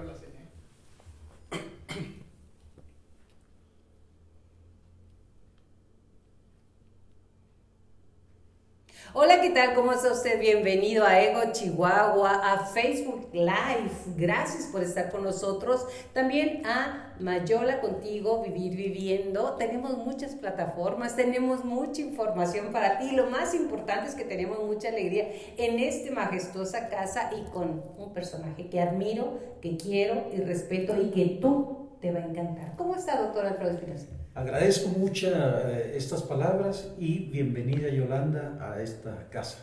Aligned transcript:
hablas, 0.00 0.22
¿eh? 0.22 0.30
¿Qué 9.40 9.50
tal? 9.50 9.74
¿Cómo 9.74 9.92
está 9.92 10.12
usted? 10.12 10.38
Bienvenido 10.38 11.06
a 11.06 11.18
Ego 11.18 11.40
Chihuahua, 11.52 12.42
a 12.44 12.66
Facebook 12.66 13.30
Live. 13.32 13.90
Gracias 14.18 14.66
por 14.66 14.82
estar 14.82 15.10
con 15.10 15.24
nosotros. 15.24 15.86
También 16.12 16.66
a 16.66 17.14
Mayola 17.20 17.80
contigo, 17.80 18.42
Vivir 18.42 18.76
Viviendo. 18.76 19.56
Tenemos 19.56 19.96
muchas 19.96 20.34
plataformas, 20.34 21.16
tenemos 21.16 21.64
mucha 21.64 22.02
información 22.02 22.70
para 22.70 22.98
ti. 22.98 23.12
Lo 23.12 23.30
más 23.30 23.54
importante 23.54 24.10
es 24.10 24.14
que 24.14 24.24
tenemos 24.24 24.62
mucha 24.62 24.88
alegría 24.88 25.32
en 25.56 25.78
esta 25.78 26.12
majestuosa 26.12 26.90
casa 26.90 27.30
y 27.34 27.50
con 27.50 27.82
un 27.96 28.12
personaje 28.12 28.68
que 28.68 28.78
admiro, 28.78 29.38
que 29.62 29.78
quiero 29.78 30.26
y 30.34 30.42
respeto 30.42 31.00
y 31.00 31.12
que 31.12 31.38
tú 31.40 31.88
te 32.02 32.12
va 32.12 32.18
a 32.18 32.24
encantar. 32.24 32.76
¿Cómo 32.76 32.94
está, 32.94 33.18
doctora 33.18 33.48
Alfredo 33.48 33.70
Espinosa? 33.70 34.19
Agradezco 34.40 34.88
mucho 34.88 35.28
eh, 35.28 35.92
estas 35.96 36.22
palabras 36.22 36.90
y 36.98 37.26
bienvenida 37.26 37.90
Yolanda 37.90 38.56
a 38.58 38.80
esta 38.80 39.28
casa. 39.28 39.58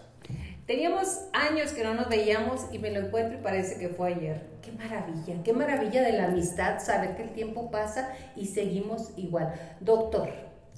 Teníamos 0.67 1.22
años 1.34 1.72
que 1.72 1.84
no 1.84 1.95
nos 1.95 2.09
veíamos 2.09 2.67
y 2.72 2.77
me 2.77 2.91
lo 2.91 3.00
encuentro 3.00 3.40
y 3.40 3.41
parece 3.41 3.80
que 3.80 3.90
fue 3.90 4.13
ayer. 4.13 4.44
Qué 4.62 4.72
maravilla, 4.72 5.41
qué 5.44 5.52
maravilla 5.52 6.03
de 6.03 6.13
la 6.13 6.26
amistad, 6.26 6.80
saber 6.80 7.16
que 7.16 7.23
el 7.23 7.34
tiempo 7.34 7.72
pasa 7.72 8.13
y 8.36 8.45
seguimos 8.45 9.13
igual. 9.17 9.52
Doctor, 9.80 10.30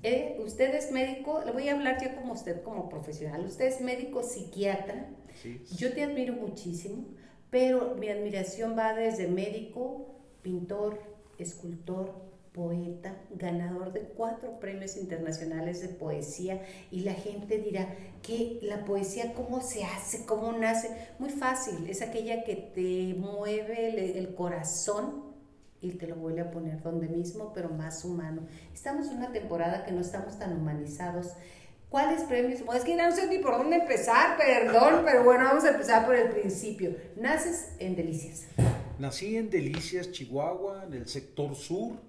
¿eh? 0.01 0.37
usted 0.45 0.73
es 0.75 0.93
médico, 0.93 1.41
le 1.45 1.51
voy 1.51 1.67
a 1.67 1.73
hablar 1.73 2.01
ya 2.01 2.15
como 2.15 2.31
usted 2.31 2.63
como 2.63 2.87
profesional. 2.87 3.43
Usted 3.43 3.65
es 3.65 3.81
médico 3.81 4.23
psiquiatra. 4.23 5.07
Sí. 5.43 5.61
Yo 5.75 5.91
te 5.91 6.05
admiro 6.05 6.35
muchísimo, 6.35 7.03
pero 7.49 7.95
mi 7.95 8.07
admiración 8.07 8.77
va 8.77 8.93
desde 8.93 9.27
médico, 9.27 10.15
pintor, 10.41 11.01
escultor, 11.37 12.28
poeta, 12.53 13.15
ganador 13.31 13.93
de 13.93 14.01
cuatro 14.01 14.59
premios 14.59 14.97
internacionales 14.97 15.81
de 15.81 15.89
poesía 15.89 16.61
y 16.91 17.01
la 17.01 17.13
gente 17.13 17.57
dirá 17.57 17.95
que 18.21 18.59
la 18.61 18.85
poesía 18.85 19.33
cómo 19.33 19.61
se 19.61 19.83
hace, 19.83 20.25
cómo 20.25 20.51
nace. 20.51 20.89
Muy 21.19 21.29
fácil, 21.29 21.89
es 21.89 22.01
aquella 22.01 22.43
que 22.43 22.55
te 22.55 23.17
mueve 23.19 24.17
el, 24.17 24.35
corazón 24.35 25.23
y 25.81 25.91
te 25.91 26.07
lo 26.07 26.15
vuelve 26.15 26.41
a 26.41 26.51
poner 26.51 26.81
donde 26.81 27.07
mismo, 27.07 27.53
pero 27.53 27.69
más 27.69 28.03
humano. 28.03 28.41
Estamos 28.73 29.07
en 29.07 29.17
una 29.17 29.31
temporada 29.31 29.85
que 29.85 29.91
no 29.91 30.01
estamos 30.01 30.37
tan 30.37 30.53
humanizados. 30.53 31.33
¿Cuáles 31.89 32.21
premios? 32.23 32.61
Es 32.75 32.83
que 32.83 32.95
no 32.95 33.11
sé 33.11 33.27
ni 33.27 33.39
por 33.39 33.57
dónde 33.57 33.77
empezar, 33.77 34.37
perdón, 34.37 35.01
pero 35.05 35.23
bueno, 35.23 35.45
vamos 35.45 35.63
a 35.63 35.71
empezar 35.71 36.05
por 36.05 36.15
el 36.15 36.29
principio. 36.29 36.95
Naces 37.15 37.73
en 37.79 37.95
Delicias. 37.95 38.47
Nací 38.99 39.37
en 39.37 39.49
Delicias, 39.49 40.11
Chihuahua, 40.11 40.83
en 40.85 40.93
el 40.93 41.07
sector 41.07 41.55
sur, 41.55 42.08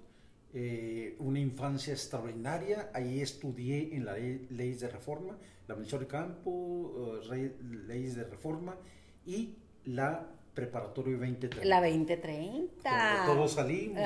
eh, 0.54 1.16
una 1.18 1.38
infancia 1.38 1.92
extraordinaria. 1.92 2.90
Ahí 2.92 3.20
estudié 3.20 3.94
en 3.94 4.04
la 4.04 4.14
ley, 4.14 4.46
leyes 4.50 4.80
de 4.80 4.88
reforma, 4.88 5.38
la 5.68 5.74
Melchor 5.76 6.00
de 6.00 6.06
Campo, 6.06 7.20
eh, 7.32 7.52
leyes 7.86 8.16
de 8.16 8.24
reforma 8.24 8.76
y 9.26 9.56
la 9.84 10.28
preparatoria 10.54 11.16
2030. 11.16 11.64
La 11.64 11.80
2030. 11.80 13.22
todos 13.26 13.52
salimos. 13.52 13.98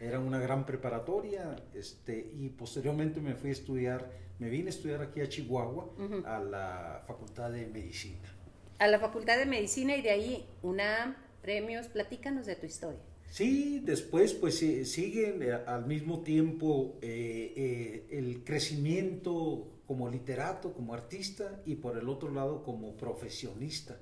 Era 0.00 0.18
una 0.18 0.38
gran 0.38 0.66
preparatoria 0.66 1.56
este, 1.72 2.30
y 2.34 2.50
posteriormente 2.50 3.20
me 3.20 3.34
fui 3.34 3.50
a 3.50 3.52
estudiar, 3.52 4.10
me 4.38 4.50
vine 4.50 4.66
a 4.66 4.70
estudiar 4.70 5.00
aquí 5.00 5.20
a 5.20 5.28
Chihuahua, 5.28 5.88
a 6.26 6.40
la 6.40 7.04
Facultad 7.06 7.50
de 7.52 7.66
Medicina. 7.66 8.28
A 8.78 8.88
la 8.88 8.98
Facultad 8.98 9.38
de 9.38 9.46
Medicina 9.46 9.96
y 9.96 10.02
de 10.02 10.10
ahí 10.10 10.46
una 10.62 11.16
premios, 11.44 11.88
platícanos 11.88 12.46
de 12.46 12.56
tu 12.56 12.66
historia. 12.66 13.00
Sí, 13.30 13.80
después 13.84 14.32
pues 14.32 14.58
siguen 14.58 15.42
eh, 15.42 15.52
al 15.52 15.86
mismo 15.86 16.22
tiempo 16.22 16.98
eh, 17.02 17.52
eh, 17.56 18.06
el 18.10 18.44
crecimiento 18.44 19.80
como 19.86 20.08
literato, 20.08 20.72
como 20.72 20.94
artista 20.94 21.60
y 21.66 21.74
por 21.74 21.98
el 21.98 22.08
otro 22.08 22.30
lado 22.30 22.62
como 22.62 22.96
profesionista. 22.96 23.98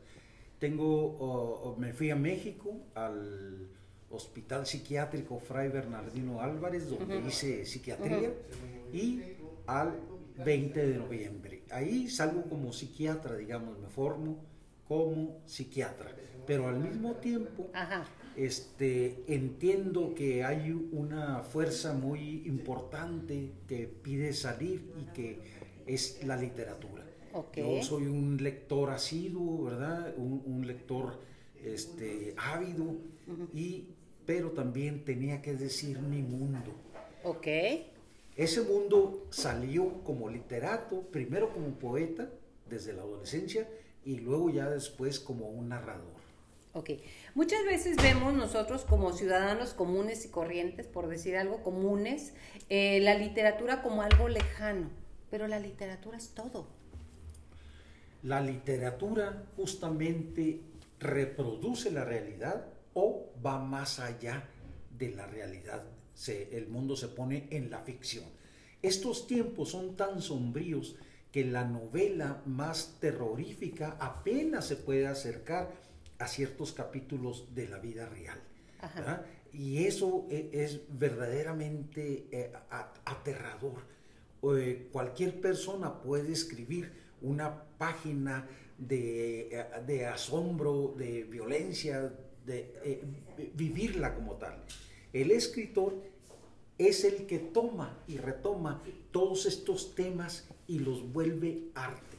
Tengo, 0.58 1.74
me 1.78 1.92
fui 1.92 2.10
a 2.10 2.16
México 2.16 2.82
al 2.94 3.68
Hospital 4.10 4.64
Psiquiátrico 4.64 5.40
Fray 5.40 5.70
Bernardino 5.70 6.40
Álvarez, 6.40 6.88
donde 6.88 7.18
hice 7.26 7.64
psiquiatría, 7.64 8.32
y 8.92 9.22
al 9.66 9.98
20 10.44 10.86
de 10.86 10.98
noviembre. 10.98 11.62
Ahí 11.70 12.08
salgo 12.08 12.42
como 12.44 12.72
psiquiatra, 12.72 13.36
digamos, 13.36 13.78
me 13.78 13.88
formo 13.88 14.44
como 14.86 15.40
psiquiatra, 15.46 16.10
pero 16.46 16.68
al 16.68 16.78
mismo 16.78 17.14
tiempo 17.14 17.70
este, 18.36 19.24
entiendo 19.26 20.14
que 20.14 20.44
hay 20.44 20.70
una 20.92 21.42
fuerza 21.42 21.92
muy 21.92 22.42
importante 22.46 23.52
que 23.68 23.86
pide 23.86 24.32
salir 24.32 24.90
y 24.98 25.12
que 25.12 25.40
es 25.86 26.24
la 26.24 26.36
literatura. 26.36 27.04
Yo 27.56 27.82
soy 27.82 28.06
un 28.06 28.38
lector 28.42 28.90
asiduo, 28.90 29.64
¿verdad? 29.64 30.14
Un, 30.16 30.66
lector 30.66 31.18
este, 31.64 32.34
ávido, 32.36 32.96
y, 33.54 33.88
pero 34.26 34.50
también 34.50 35.04
tenía 35.04 35.40
que 35.40 35.54
decir 35.54 35.98
mi 36.00 36.22
mundo. 36.22 36.72
Ok. 37.24 37.46
Ese 38.36 38.62
mundo 38.62 39.26
salió 39.30 40.02
como 40.04 40.28
literato, 40.28 41.02
primero 41.10 41.52
como 41.52 41.68
poeta, 41.78 42.30
desde 42.68 42.92
la 42.92 43.02
adolescencia, 43.02 43.68
y 44.04 44.16
luego 44.16 44.50
ya 44.50 44.68
después 44.68 45.20
como 45.20 45.48
un 45.48 45.68
narrador. 45.68 46.22
Ok. 46.74 46.90
Muchas 47.34 47.64
veces 47.64 47.96
vemos 47.96 48.32
nosotros 48.32 48.82
como 48.82 49.12
ciudadanos 49.12 49.74
comunes 49.74 50.24
y 50.24 50.28
corrientes, 50.28 50.86
por 50.86 51.08
decir 51.08 51.36
algo, 51.36 51.62
comunes, 51.62 52.32
eh, 52.70 53.00
la 53.00 53.14
literatura 53.14 53.82
como 53.82 54.02
algo 54.02 54.28
lejano, 54.28 54.88
pero 55.30 55.48
la 55.48 55.58
literatura 55.58 56.16
es 56.16 56.30
todo. 56.30 56.66
La 58.22 58.40
literatura 58.40 59.44
justamente 59.56 60.60
reproduce 60.98 61.90
la 61.90 62.04
realidad 62.04 62.66
o 62.94 63.30
va 63.44 63.58
más 63.58 63.98
allá 63.98 64.48
de 64.98 65.10
la 65.10 65.26
realidad. 65.26 65.84
el 66.28 66.68
mundo 66.68 66.94
se 66.94 67.08
pone 67.08 67.48
en 67.50 67.70
la 67.70 67.80
ficción. 67.80 68.24
Estos 68.80 69.26
tiempos 69.26 69.70
son 69.70 69.96
tan 69.96 70.22
sombríos 70.22 70.96
que 71.32 71.44
la 71.46 71.64
novela 71.64 72.42
más 72.44 72.98
terrorífica 73.00 73.96
apenas 73.98 74.66
se 74.66 74.76
puede 74.76 75.06
acercar 75.06 75.72
a 76.18 76.28
ciertos 76.28 76.72
capítulos 76.72 77.54
de 77.54 77.68
la 77.68 77.78
vida 77.78 78.06
real. 78.06 78.38
Y 79.52 79.84
eso 79.84 80.26
e, 80.30 80.50
es, 80.52 80.80
verdaderamente 80.90 82.26
eh, 82.30 82.52
aterrador. 83.04 83.82
Eh, 84.56 84.88
cualquier 84.92 85.40
persona 85.40 86.02
puede 86.02 86.32
escribir 86.32 86.92
una 87.22 87.64
página 87.78 88.46
de, 88.76 89.48
eh, 89.58 89.66
de 89.86 90.06
asombro, 90.06 90.94
de 90.98 91.24
violencia, 91.24 92.12
de 92.44 93.00
vivirla 93.54 94.14
como 94.14 94.34
tal. 94.34 94.62
El 95.12 95.30
escritor 95.30 96.11
es 96.88 97.04
el 97.04 97.26
que 97.26 97.38
toma 97.38 98.02
y 98.08 98.16
retoma 98.16 98.82
todos 99.10 99.46
estos 99.46 99.94
temas 99.94 100.48
y 100.66 100.78
los 100.78 101.12
vuelve 101.12 101.64
arte. 101.74 102.16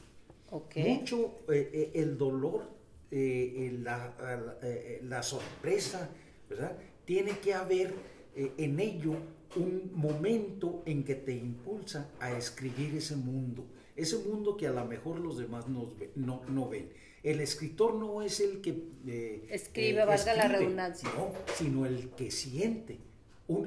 Mucho 0.76 1.32
el 1.48 2.16
dolor 2.16 2.74
eh, 3.16 3.78
la, 3.80 4.12
eh, 4.60 4.98
la, 5.04 5.22
sorpresa, 5.22 6.10
¿verdad? 6.50 6.76
Tiene 7.04 7.38
que 7.38 7.54
haber 7.54 7.94
eh, 8.34 8.50
en 8.58 8.80
ello 8.80 9.14
un 9.54 9.92
momento 9.94 10.82
en 10.84 11.04
que 11.04 11.14
te 11.14 11.32
impulsa 11.32 12.10
a 12.18 12.36
escribir 12.36 12.96
ese 12.96 13.14
mundo, 13.14 13.66
ese 13.94 14.18
mundo 14.18 14.56
que 14.56 14.66
a 14.66 14.72
lo 14.72 14.84
mejor 14.86 15.20
los 15.20 15.38
demás 15.38 15.68
no, 15.68 15.92
no, 16.16 16.68
ven. 16.68 16.90
El 17.22 17.38
escritor 17.38 17.94
no 17.94 18.20
es 18.20 18.40
el 18.40 18.60
que 18.60 19.46
escribe, 19.48 20.04
valga 20.04 20.34
la 20.34 20.48
redundancia, 20.48 21.08
no, 21.16 21.30
sino 21.54 21.86
el 21.86 22.10
que 22.16 22.32
siente. 22.32 22.98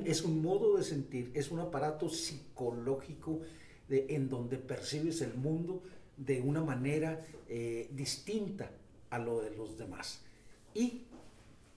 Es 0.06 0.24
un 0.24 0.42
modo 0.42 0.78
de 0.78 0.84
sentir, 0.84 1.32
es 1.36 1.52
un 1.52 1.60
aparato 1.60 2.10
psicológico 2.10 3.42
en 3.90 4.28
donde 4.30 4.58
percibes 4.58 5.22
el 5.22 5.36
mundo 5.36 5.84
de 6.18 6.42
una 6.42 6.64
manera 6.64 7.24
distinta 7.92 8.72
a 9.10 9.20
lo 9.20 9.42
de 9.42 9.52
los 9.52 9.78
demás. 9.78 10.24
Y 10.74 11.04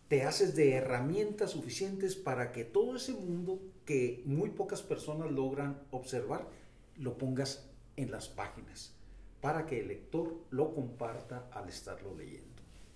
te 0.09 0.25
haces 0.25 0.57
de 0.57 0.73
herramientas 0.73 1.53
suficientes 1.53 2.17
para 2.17 2.53
que 2.53 2.65
todo 2.65 2.97
ese 2.97 3.13
mundo 3.13 3.61
que 3.85 4.23
muy 4.25 4.51
pocas 4.51 4.83
personas 4.83 5.31
logran 5.31 5.83
observar, 5.91 6.49
lo 6.97 7.17
pongas 7.17 7.71
en 7.97 8.11
las 8.11 8.29
páginas, 8.29 8.95
para 9.41 9.67
que 9.67 9.81
el 9.81 9.89
lector 9.89 10.35
lo 10.51 10.75
comparta 10.75 11.49
al 11.53 11.69
estarlo 11.69 12.15
leyendo. 12.17 12.50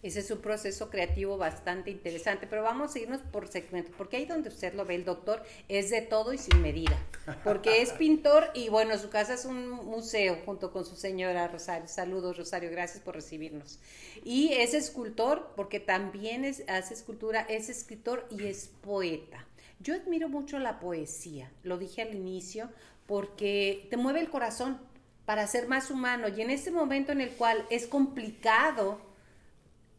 Ese 0.04 0.20
es 0.20 0.30
un 0.30 0.42
proceso 0.42 0.90
creativo 0.90 1.38
bastante 1.38 1.90
interesante, 1.90 2.46
pero 2.46 2.62
vamos 2.62 2.94
a 2.94 2.98
irnos 2.98 3.22
por 3.22 3.48
segmentos, 3.48 3.94
porque 3.96 4.18
ahí 4.18 4.26
donde 4.26 4.50
usted 4.50 4.74
lo 4.74 4.84
ve, 4.84 4.96
el 4.96 5.06
doctor 5.06 5.42
es 5.66 5.88
de 5.88 6.02
todo 6.02 6.34
y 6.34 6.36
sin 6.36 6.60
medida, 6.60 6.98
porque 7.42 7.80
es 7.80 7.90
pintor 7.98 8.50
y 8.52 8.68
bueno, 8.68 8.98
su 8.98 9.08
casa 9.08 9.32
es 9.32 9.46
un 9.46 9.70
museo 9.70 10.36
junto 10.44 10.72
con 10.72 10.84
su 10.84 10.94
señora 10.94 11.48
Rosario. 11.48 11.88
Saludos 11.88 12.36
Rosario, 12.36 12.70
gracias 12.70 13.02
por 13.02 13.14
recibirnos. 13.14 13.78
Y 14.22 14.52
es 14.52 14.74
escultor, 14.74 15.54
porque 15.56 15.80
también 15.80 16.44
es, 16.44 16.64
hace 16.68 16.92
escultura, 16.92 17.40
es 17.40 17.70
escritor 17.70 18.26
y 18.30 18.44
es 18.44 18.70
poeta. 18.82 19.46
Yo 19.80 19.94
admiro 19.94 20.28
mucho 20.28 20.58
la 20.58 20.80
poesía, 20.80 21.50
lo 21.62 21.78
dije 21.78 22.02
al 22.02 22.14
inicio, 22.14 22.68
porque 23.06 23.86
te 23.88 23.96
mueve 23.96 24.20
el 24.20 24.28
corazón 24.28 24.78
para 25.24 25.46
ser 25.46 25.66
más 25.66 25.90
humano 25.90 26.28
y 26.28 26.42
en 26.42 26.50
este 26.50 26.70
momento 26.70 27.10
en 27.10 27.22
el 27.22 27.30
cual 27.30 27.64
es 27.70 27.86
complicado, 27.86 29.13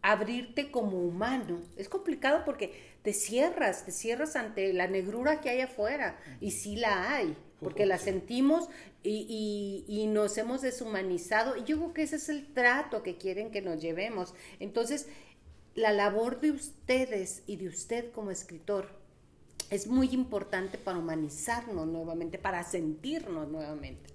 abrirte 0.06 0.69
como 0.69 1.00
humano. 1.00 1.62
Es 1.78 1.90
complicado 1.90 2.44
porque 2.46 2.74
te 3.02 3.12
cierras, 3.12 3.86
te 3.86 3.92
cierras 3.92 4.36
ante 4.36 4.72
la 4.72 4.88
negrura 4.88 5.42
que 5.42 5.50
hay 5.50 5.62
afuera, 5.62 6.19
y 6.40 6.52
sí 6.52 6.75
la 6.75 7.16
hay, 7.16 7.36
porque 7.60 7.88
la 7.88 7.98
sentimos 7.98 8.69
y, 9.02 9.84
y, 9.88 10.06
nos 10.06 10.38
hemos 10.38 10.62
deshumanizado, 10.62 11.57
y 11.57 11.63
yo 11.63 11.78
creo 11.78 11.94
que 11.94 12.04
ese 12.04 12.18
es 12.18 12.30
el 12.30 12.54
trato 12.54 13.02
que 13.02 13.18
quieren 13.18 13.50
que 13.50 13.63
nos 13.63 13.81
llevemos. 13.81 14.36
Entonces, 14.60 15.07
la 15.74 15.92
labor 15.92 16.40
de 16.40 16.51
ustedes 16.51 17.42
y 17.48 17.56
de 17.56 17.68
usted 17.68 18.12
como 18.12 18.30
escritor 18.30 18.90
es 19.72 19.88
muy 19.88 20.10
importante 20.10 20.78
para 20.78 21.00
humanizarnos 21.00 21.88
nuevamente, 21.88 22.38
para 22.38 22.63
sentirnos 22.63 23.48
nuevamente. 23.48 24.12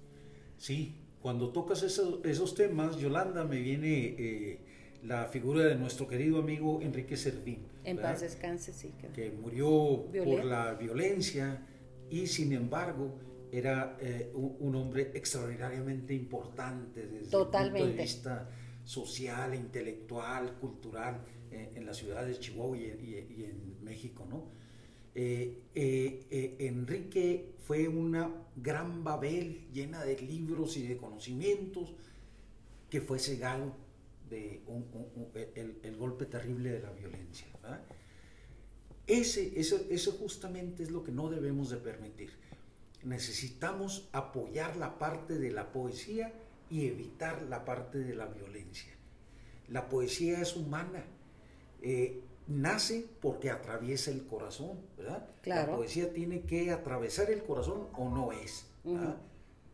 Sí, 0.57 0.95
cuando 1.21 1.49
tocas 1.49 1.83
esos 1.83 2.55
temas, 2.55 2.95
Yolanda, 2.95 3.43
me 3.43 3.59
viene... 3.59 4.15
Eh, 4.17 4.70
la 5.03 5.25
figura 5.25 5.65
de 5.65 5.75
nuestro 5.75 6.07
querido 6.07 6.39
amigo 6.39 6.79
Enrique 6.81 7.17
Servín. 7.17 7.65
En 7.83 7.97
paz 7.97 8.21
descanse, 8.21 8.73
sí. 8.73 8.93
Que, 9.13 9.31
murió 9.31 10.05
por 10.23 10.45
la 10.45 10.73
violencia 10.73 11.65
y 12.09 12.27
sin 12.27 12.53
embargo 12.53 13.17
era 13.51 13.97
eh, 13.99 14.31
un, 14.33 14.75
hombre 14.75 15.11
extraordinariamente 15.13 16.13
importante 16.13 17.01
desde 17.07 17.37
el 17.37 17.47
punto 17.47 17.85
de 17.85 17.93
vista 17.93 18.49
social, 18.83 19.55
intelectual, 19.55 20.53
cultural 20.59 21.21
eh, 21.51 21.71
en 21.75 21.85
la 21.85 21.93
ciudad 21.93 22.25
de 22.25 22.39
Chihuahua 22.39 22.77
y, 22.77 23.45
en 23.45 23.83
México, 23.83 24.25
¿no? 24.29 24.61
Eh, 25.13 26.55
Enrique 26.59 27.55
fue 27.57 27.89
una 27.89 28.31
gran 28.55 29.03
Babel 29.03 29.67
llena 29.73 30.05
de 30.05 30.17
libros 30.17 30.77
y 30.77 30.87
de 30.87 30.95
conocimientos 30.95 31.93
que 32.89 33.01
fue 33.01 33.19
cegado 33.19 33.75
de 34.31 34.63
el, 35.83 35.95
golpe 35.97 36.25
terrible 36.25 36.71
de 36.71 36.79
la 36.79 36.91
violencia. 36.91 37.47
Ese, 39.05 39.59
eso, 39.59 39.79
eso 39.89 40.13
justamente 40.13 40.83
es 40.83 40.91
lo 40.91 41.03
que 41.03 41.11
no 41.11 41.29
debemos 41.29 41.69
de 41.69 41.77
permitir. 41.77 42.31
Necesitamos 43.03 44.09
apoyar 44.13 44.77
la 44.77 44.97
parte 44.97 45.37
de 45.37 45.51
la 45.51 45.71
poesía 45.71 46.33
y 46.69 46.87
evitar 46.87 47.41
la 47.43 47.65
parte 47.65 47.99
de 47.99 48.15
la 48.15 48.27
violencia. 48.27 48.91
La 49.67 49.89
poesía 49.89 50.41
es 50.41 50.55
humana. 50.55 51.03
Eh, 51.81 52.21
nace 52.47 53.05
porque 53.21 53.49
atraviesa 53.49 54.11
el 54.11 54.25
corazón, 54.25 54.79
¿verdad? 54.97 55.27
La 55.43 55.65
poesía 55.67 56.13
tiene 56.13 56.41
que 56.41 56.71
atravesar 56.71 57.29
el 57.31 57.43
corazón 57.43 57.87
o 57.97 58.09
no 58.09 58.31
es. 58.31 58.67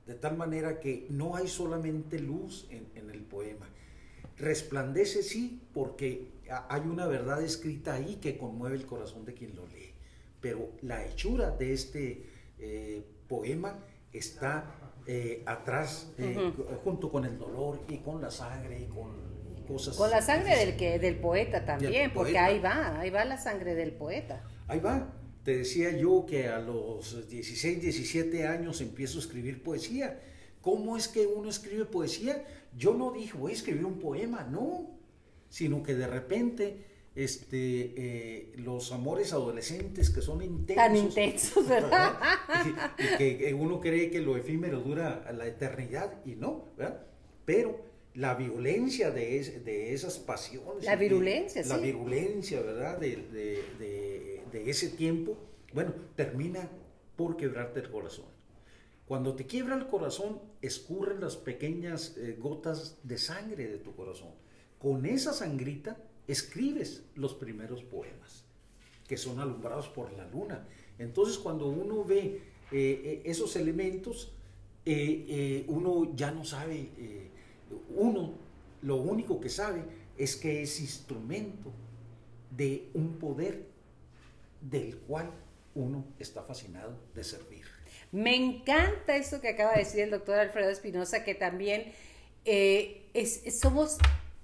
De 0.07 0.15
tal 0.15 0.37
manera 0.37 0.79
que 0.79 1.05
no 1.09 1.35
hay 1.35 1.47
solamente 1.47 2.17
luz 2.17 2.65
en, 2.71 2.87
en 2.95 3.09
el 3.09 3.21
poema, 3.23 3.69
Resplandece 4.37 5.23
sí, 5.23 5.61
porque 5.73 6.27
hay 6.69 6.81
una 6.81 7.07
verdad 7.07 7.41
escrita 7.41 7.95
ahí 7.95 8.15
que 8.15 8.37
conmueve 8.37 8.75
el 8.75 8.85
corazón 8.85 9.25
de 9.25 9.33
quien 9.33 9.55
lo 9.55 9.65
lee. 9.67 9.93
Pero 10.39 10.71
la 10.81 11.03
hechura 11.05 11.51
de 11.51 11.73
este 11.73 12.23
eh, 12.59 13.03
poema 13.27 13.83
está 14.13 14.65
eh, 15.05 15.41
atrás, 15.45 16.11
eh, 16.17 16.53
junto 16.83 17.11
con 17.11 17.25
el 17.25 17.37
dolor 17.37 17.81
y 17.87 17.97
con 17.97 18.21
la 18.21 18.29
sangre 18.29 18.81
y 18.81 18.85
con 18.85 19.65
cosas. 19.67 19.95
Con 19.95 20.09
la 20.11 20.21
sangre 20.21 20.55
del, 20.57 20.77
que, 20.77 20.99
del 20.99 21.15
poeta 21.15 21.65
también, 21.65 22.11
porque 22.13 22.37
ahí 22.37 22.59
va, 22.59 22.99
ahí 22.99 23.09
va 23.09 23.25
la 23.25 23.37
sangre 23.37 23.73
del 23.73 23.93
poeta. 23.93 24.43
Ahí 24.67 24.79
va. 24.79 25.13
Te 25.43 25.59
decía 25.59 25.91
yo 25.97 26.25
que 26.25 26.49
a 26.49 26.59
los 26.59 27.29
16, 27.29 27.81
17 27.81 28.47
años 28.47 28.81
empiezo 28.81 29.17
a 29.17 29.21
escribir 29.21 29.63
poesía. 29.63 30.19
¿Cómo 30.61 30.97
es 30.97 31.07
que 31.07 31.25
uno 31.25 31.49
escribe 31.49 31.85
poesía? 31.85 32.43
Yo 32.77 32.93
no 32.93 33.11
dije, 33.11 33.37
voy 33.37 33.51
a 33.51 33.55
escribir 33.55 33.85
un 33.85 33.99
poema, 33.99 34.43
no, 34.43 34.97
sino 35.49 35.81
que 35.83 35.95
de 35.95 36.07
repente 36.07 36.85
este, 37.15 37.93
eh, 37.97 38.53
los 38.57 38.91
amores 38.91 39.33
adolescentes 39.33 40.11
que 40.11 40.21
son 40.21 40.43
intensos. 40.43 40.75
Tan 40.75 40.95
intensos, 40.95 41.67
¿verdad? 41.69 42.15
y, 43.09 43.17
que 43.17 43.53
uno 43.53 43.79
cree 43.79 44.11
que 44.11 44.21
lo 44.21 44.37
efímero 44.37 44.81
dura 44.81 45.25
la 45.35 45.47
eternidad 45.47 46.23
y 46.25 46.35
no, 46.35 46.65
¿verdad? 46.77 47.07
Pero 47.43 47.81
la 48.13 48.35
violencia 48.35 49.09
de, 49.09 49.61
de 49.63 49.93
esas 49.93 50.19
pasiones. 50.19 50.85
La 50.85 50.95
virulencia, 50.95 51.63
sí. 51.63 51.69
La 51.69 51.77
virulencia, 51.77 52.61
¿verdad? 52.61 52.99
De, 52.99 53.15
de, 53.15 54.43
de, 54.51 54.69
ese 54.69 54.89
tiempo, 54.89 55.37
bueno, 55.73 55.93
termina 56.15 56.69
por 57.15 57.37
quebrarte 57.37 57.79
el 57.79 57.89
corazón. 57.89 58.25
Cuando 59.07 59.35
te 59.35 59.45
quiebra 59.45 59.75
el 59.75 59.87
corazón, 59.87 60.41
escurren 60.61 61.21
las 61.21 61.37
pequeñas 61.37 62.17
eh, 62.17 62.35
gotas 62.37 62.97
de 63.03 63.17
sangre 63.17 63.67
de 63.67 63.77
tu 63.77 63.95
corazón. 63.95 64.31
Con 64.79 65.05
esa 65.05 65.31
sangrita 65.31 65.97
escribes 66.27 67.03
los 67.15 67.33
primeros 67.33 67.83
poemas, 67.83 68.43
que 69.07 69.15
son 69.15 69.39
alumbrados 69.39 69.87
por 69.87 70.11
la 70.11 70.27
luna. 70.27 70.67
Entonces, 70.99 71.37
cuando 71.37 71.69
uno 71.69 72.03
ve 72.03 72.19
eh, 72.19 72.41
eh, 72.71 73.21
esos 73.23 73.55
elementos, 73.55 74.33
uno 75.67 76.15
ya 76.15 76.31
no 76.31 76.45
sabe, 76.45 76.89
uno 77.93 78.35
lo 78.81 78.95
único 78.95 79.39
que 79.41 79.49
sabe 79.49 79.83
es 80.17 80.37
que 80.37 80.61
es 80.61 80.79
instrumento 80.79 81.73
de 82.55 82.89
un 82.93 83.17
poder 83.17 83.67
del 84.61 84.95
cual 84.99 85.29
uno 85.75 86.05
está 86.19 86.41
fascinado 86.43 86.95
de 87.13 87.23
servir. 87.25 87.76
Me 88.11 88.35
encanta 88.35 89.15
esto 89.15 89.41
que 89.41 89.49
acaba 89.49 89.73
de 89.73 89.79
decir 89.79 90.01
el 90.01 90.11
doctor 90.11 90.39
Alfredo 90.39 90.69
Espinosa, 90.69 91.23
que 91.23 91.35
también 91.35 91.93
eh, 92.45 93.05
somos 93.61 93.97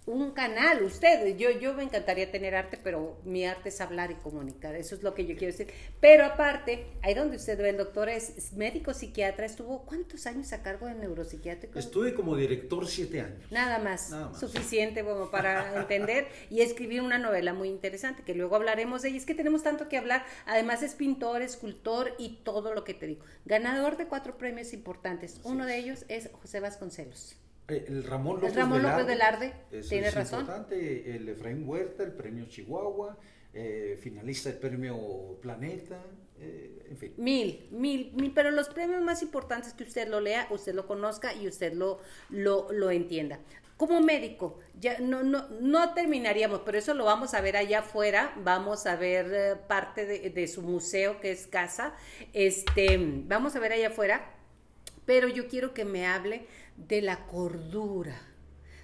un 0.06 0.32
canal, 0.32 0.84
ustedes. 0.84 1.38
Yo, 1.38 1.50
yo 1.52 1.74
me 1.74 1.84
encantaría 1.84 2.32
tener 2.32 2.56
arte, 2.56 2.78
pero 2.82 3.20
mi 3.24 3.46
arte 3.46 3.70
es 3.70 3.80
hablar 3.82 4.12
y 4.12 4.16
comunicar. 4.16 4.76
Eso 4.76 4.96
es 4.96 5.04
lo 5.04 5.14
que 5.14 5.26
yo 5.26 5.36
quiero 5.36 5.52
decir. 5.56 5.74
Pero 6.00 6.26
aparte, 6.26 6.88
ahí 7.02 7.14
donde 7.14 7.38
usted 7.38 7.58
ve, 7.58 7.70
el 7.70 7.78
doctor 7.78 8.10
es 8.10 8.54
médico 8.54 8.94
psiquiatra, 8.94 9.46
estuvo 9.46 9.86
¿cuántos 9.86 10.26
años 10.26 10.52
a 10.54 10.62
cargo 10.62 10.88
de 10.88 10.96
neuropsiquiátrico? 10.96 11.80
Estuve 11.80 12.14
como 12.14 12.36
director 12.36 12.88
siete 12.88 13.22
años. 13.22 13.52
Nada 13.52 13.80
más, 13.80 14.14
suficiente 14.38 15.04
como 15.04 15.32
para 15.32 15.76
entender 15.80 16.28
y 16.50 16.62
escribir 16.62 17.02
una 17.02 17.18
novela 17.18 17.54
muy 17.54 17.70
interesante, 17.70 18.24
que 18.24 18.36
luego 18.36 18.56
hablaremos 18.56 19.02
de 19.02 19.10
ella. 19.10 19.18
Es 19.18 19.26
que 19.26 19.36
tenemos 19.36 19.64
tanto 19.64 19.88
que 19.88 19.98
hablar. 19.98 20.26
Además 20.46 20.84
es 20.84 20.96
pintor, 20.96 21.42
escultor 21.42 22.14
y 22.18 22.42
todo 22.44 22.74
lo 22.74 22.84
que 22.84 22.94
te 22.94 23.08
digo. 23.08 23.24
Ganador 23.46 23.98
de 23.98 24.08
cuatro 24.08 24.38
premios 24.38 24.74
importantes. 24.74 25.40
Uno 25.44 25.66
de 25.66 25.78
ellos 25.78 26.06
es 26.10 26.30
José 26.34 26.60
Vasconcelos. 26.60 27.38
Eh, 27.68 27.86
el 27.88 28.04
Ramón 28.04 28.42
López, 28.42 28.58
el 28.58 29.06
Velarde, 29.06 29.54
tiene 29.88 30.12
razón. 30.12 30.42
importante, 30.42 31.16
el 31.16 31.30
Efraín 31.30 31.68
Huerta, 31.68 32.04
el 32.04 32.12
premio 32.12 32.46
Chihuahua, 32.46 33.18
eh, 33.54 33.98
finalista 34.02 34.50
del 34.50 34.60
premio 34.60 35.38
Planeta, 35.42 36.02
eh, 36.40 36.88
en 36.90 36.98
fin. 36.98 37.14
Mil, 37.18 37.68
mil, 37.72 38.12
mil, 38.16 38.34
pero 38.34 38.52
los 38.52 38.68
premios 38.68 39.02
más 39.02 39.22
importantes 39.22 39.74
que 39.74 39.84
usted 39.84 40.08
lo 40.10 40.20
lea, 40.20 40.48
usted 40.50 40.74
lo 40.74 40.86
conozca 40.88 41.34
y 41.34 41.48
usted 41.48 41.74
lo, 41.74 42.00
lo, 42.30 42.72
lo 42.72 42.92
entienda. 42.92 43.40
Como 43.78 44.02
médico, 44.02 44.60
ya 44.80 45.00
no, 45.00 45.24
no, 45.24 45.50
no 45.62 45.94
terminaríamos, 45.94 46.62
pero 46.66 46.78
eso 46.78 46.94
lo 46.94 47.06
vamos 47.06 47.34
a 47.34 47.42
ver 47.42 47.58
allá 47.58 47.80
afuera, 47.80 48.34
vamos 48.44 48.86
a 48.86 48.96
ver 48.96 49.62
parte 49.68 50.06
de, 50.06 50.30
de 50.30 50.48
su 50.48 50.62
museo 50.62 51.20
que 51.20 51.32
es 51.32 51.48
casa, 51.48 51.94
este, 52.34 52.98
vamos 53.26 53.56
a 53.56 53.60
ver 53.60 53.74
allá 53.74 53.88
afuera, 53.88 54.32
pero 55.06 55.28
yo 55.28 55.48
quiero 55.48 55.74
que 55.74 55.86
me 55.86 56.08
hable 56.08 56.46
de 56.78 57.02
la 57.02 57.26
cordura. 57.28 58.20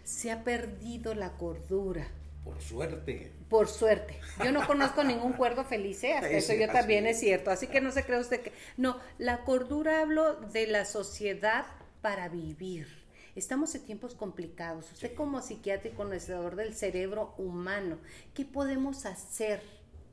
Se 0.03 0.31
ha 0.31 0.43
perdido 0.43 1.13
la 1.15 1.33
cordura. 1.33 2.07
Por 2.43 2.61
suerte. 2.61 3.31
Por 3.49 3.67
suerte. 3.67 4.19
Yo 4.43 4.51
no 4.51 4.65
conozco 4.65 5.03
ningún 5.03 5.33
cuerdo 5.33 5.63
feliz, 5.63 6.03
¿eh? 6.03 6.19
eso 6.31 6.53
yo 6.53 6.67
también 6.67 7.05
es 7.05 7.19
cierto. 7.19 7.51
Así 7.51 7.67
que 7.67 7.81
no 7.81 7.91
se 7.91 8.03
cree 8.03 8.19
usted 8.19 8.41
que... 8.41 8.53
No, 8.77 8.99
la 9.17 9.43
cordura 9.43 10.01
hablo 10.01 10.35
de 10.35 10.67
la 10.67 10.85
sociedad 10.85 11.65
para 12.01 12.29
vivir. 12.29 12.87
Estamos 13.35 13.73
en 13.75 13.85
tiempos 13.85 14.15
complicados. 14.15 14.91
Usted 14.91 15.13
como 15.13 15.41
psiquiatra 15.41 15.89
y 15.89 15.93
conocedor 15.93 16.55
del 16.55 16.75
cerebro 16.75 17.35
humano, 17.37 17.99
¿qué 18.33 18.45
podemos 18.45 19.05
hacer 19.05 19.61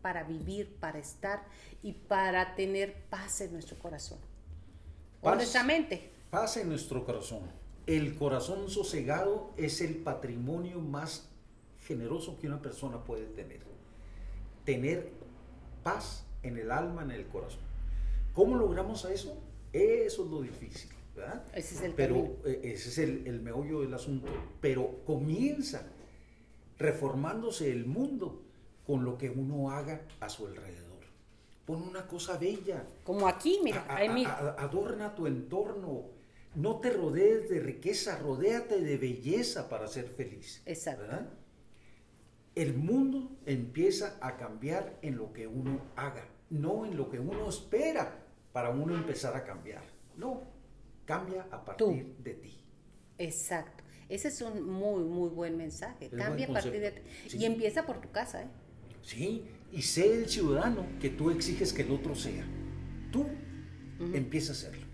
para 0.03 0.23
vivir, 0.23 0.77
para 0.79 0.99
estar 0.99 1.43
y 1.83 1.93
para 1.93 2.55
tener 2.55 2.95
paz 3.09 3.41
en 3.41 3.53
nuestro 3.53 3.79
corazón? 3.79 4.19
Honestamente. 5.23 6.11
Paz 6.31 6.57
en 6.57 6.69
nuestro 6.69 7.05
corazón 7.05 7.41
el 7.87 8.17
corazón 8.17 8.69
sosegado 8.69 9.53
es 9.57 9.81
el 9.81 9.97
patrimonio 9.97 10.81
más 10.81 11.29
generoso 11.87 12.37
que 12.39 12.49
una 12.49 12.61
persona 12.61 13.05
puede 13.05 13.27
tener. 13.27 13.61
Tener 14.65 15.13
paz 15.85 16.25
en 16.43 16.59
el 16.59 16.73
alma, 16.73 17.05
en 17.05 17.13
el 17.13 17.27
corazón. 17.29 17.61
¿Cómo 18.35 18.57
logramos 18.57 19.05
eso? 19.05 19.39
Eso 19.73 20.25
es 20.25 20.31
lo 20.31 20.43
difícil. 20.43 20.91
¿verdad? 21.15 21.45
Ese 21.55 21.77
es 21.77 21.81
el 21.83 21.93
Pero 21.95 22.37
eh, 22.45 22.61
ese 22.65 22.89
es 22.89 22.99
el, 22.99 23.27
el 23.27 23.41
meollo 23.41 23.81
del 23.81 23.95
asunto. 23.95 24.27
Pero 24.61 25.05
comienza 25.07 25.87
reformándose 26.79 27.71
el 27.71 27.87
mundo 27.87 28.43
con 28.85 29.05
lo 29.05 29.17
que 29.17 29.31
uno 29.31 29.71
haga 29.71 30.03
a 30.21 30.29
su 30.29 30.47
alrededor. 30.47 30.86
Pon 31.67 31.83
una 31.83 32.07
cosa 32.07 32.39
bella. 32.39 32.85
Como 33.05 33.27
aquí, 33.29 33.61
mira, 33.63 33.85
A- 33.89 33.97
ahí 33.97 34.09
mi- 34.09 34.25
a- 34.25 34.31
a- 34.57 34.63
adorna 34.65 35.15
tu 35.15 35.27
entorno. 35.27 36.05
No 36.55 36.77
te 36.81 36.91
rodees 36.91 37.49
de 37.51 37.59
riqueza, 37.61 38.19
rodéate 38.19 38.81
de 38.81 38.97
belleza 38.97 39.69
para 39.69 39.87
ser 39.89 40.07
feliz. 40.07 40.63
Exacto. 40.65 41.03
¿verdad? 41.03 41.29
El 42.55 42.75
mundo 42.75 43.37
empieza 43.45 44.17
a 44.23 44.37
cambiar 44.39 44.97
en 45.03 45.17
lo 45.19 45.33
que 45.33 45.47
uno 45.47 45.81
haga, 45.97 46.25
no 46.49 46.87
en 46.87 46.97
lo 46.97 47.11
que 47.11 47.19
uno 47.19 47.49
espera 47.49 48.25
para 48.53 48.71
uno 48.71 48.95
empezar 48.95 49.37
a 49.37 49.45
cambiar. 49.45 49.83
No, 50.17 50.41
cambia 51.05 51.47
a 51.51 51.63
partir 51.65 52.17
de 52.19 52.35
ti. 52.35 52.59
Exacto. 53.19 53.85
Ese 54.09 54.29
es 54.29 54.41
un 54.41 54.63
muy, 54.71 55.03
muy 55.05 55.29
buen 55.29 55.57
mensaje. 55.57 56.07
Es 56.07 56.13
Cambia 56.15 56.47
a 56.47 56.53
partir 56.53 56.81
de 56.81 56.93
ti. 56.93 57.03
Sí. 57.29 57.39
Y 57.39 57.45
empieza 57.45 57.85
por 57.85 58.01
tu 58.01 58.11
casa, 58.13 58.43
¿eh? 58.43 58.47
Sí, 59.07 59.45
y 59.73 59.83
sé 59.83 60.13
el 60.13 60.29
ciudadano 60.29 60.85
que 61.01 61.11
tú 61.11 61.31
exiges 61.31 61.73
que 61.73 61.83
el 61.83 61.93
otro 61.93 62.17
sea. 62.17 62.45
Tú 63.13 63.25
empieza 64.13 64.51
a 64.51 64.57
serlo. 64.57 64.85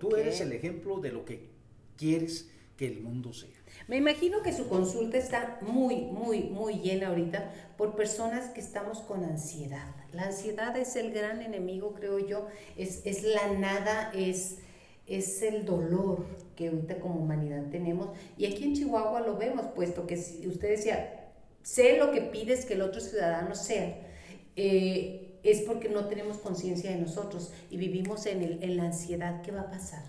Tú 0.00 0.16
eres 0.16 0.40
el 0.40 0.52
ejemplo 0.52 0.98
de 0.98 1.12
lo 1.12 1.24
que 1.24 1.48
quieres 1.96 2.50
que 2.76 2.88
el 2.88 3.00
mundo 3.00 3.32
sea. 3.32 3.54
Me 3.86 3.98
imagino 3.98 4.42
que 4.42 4.52
su 4.52 4.68
consulta 4.68 5.16
está 5.16 5.60
muy, 5.62 6.02
muy, 6.02 6.42
muy 6.42 6.80
llena 6.80 7.08
ahorita 7.08 7.52
por 7.78 7.94
personas 7.94 8.50
que 8.50 8.60
estamos 8.60 8.98
con 8.98 9.22
ansiedad. 9.22 9.94
La 10.12 10.24
ansiedad 10.24 10.76
es 10.76 10.96
el 10.96 11.12
gran 11.12 11.40
enemigo, 11.40 11.94
creo 11.94 12.18
yo. 12.18 12.48
Es, 12.76 13.06
es 13.06 13.22
la 13.22 13.52
nada, 13.52 14.10
es, 14.12 14.58
es 15.06 15.40
el 15.40 15.64
dolor 15.64 16.26
que 16.56 16.66
ahorita 16.66 16.98
como 16.98 17.20
humanidad 17.20 17.70
tenemos. 17.70 18.08
Y 18.36 18.46
aquí 18.46 18.64
en 18.64 18.74
Chihuahua 18.74 19.20
lo 19.20 19.36
vemos, 19.36 19.66
puesto 19.76 20.04
que 20.04 20.16
si 20.16 20.48
usted 20.48 20.70
decía, 20.70 21.21
sé 21.62 21.98
lo 21.98 22.10
que 22.12 22.20
pides 22.22 22.64
que 22.64 22.74
el 22.74 22.82
otro 22.82 23.00
ciudadano 23.00 23.54
sea. 23.54 24.08
eh, 24.56 25.28
es 25.42 25.62
porque 25.62 25.88
no 25.88 26.06
tenemos 26.06 26.38
conciencia 26.38 26.90
de 26.92 26.98
nosotros 26.98 27.52
y 27.68 27.76
vivimos 27.76 28.26
en, 28.26 28.42
el- 28.42 28.62
en 28.62 28.76
la 28.76 28.84
ansiedad. 28.84 29.42
¿Qué 29.42 29.50
va 29.50 29.62
a 29.62 29.70
pasar? 29.72 30.04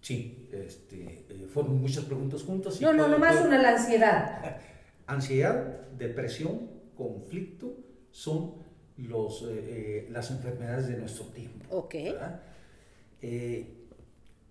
Sí, 0.00 0.48
este, 0.52 1.24
eh, 1.28 1.48
fueron 1.52 1.80
muchas 1.80 2.04
preguntas 2.04 2.42
juntas. 2.44 2.80
No, 2.80 2.92
no, 2.92 3.08
nomás 3.08 3.44
una, 3.44 3.58
la 3.60 3.70
ansiedad. 3.76 4.60
Ansiedad, 5.08 5.88
depresión, 5.98 6.68
conflicto 6.96 7.76
son 8.12 8.54
los, 8.98 9.44
eh, 9.48 10.06
las 10.12 10.30
enfermedades 10.30 10.86
de 10.88 10.96
nuestro 10.98 11.24
tiempo. 11.26 11.64
Ok. 11.76 11.94